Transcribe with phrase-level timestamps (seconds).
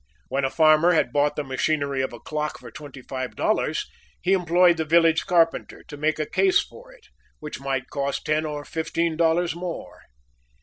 [0.29, 3.85] When a farmer had bought the machinery of a clock for twenty five dollars,
[4.19, 8.43] he employed the village carpenter to make a case for it, which might cost ten
[8.43, 10.01] or fifteen dollars more.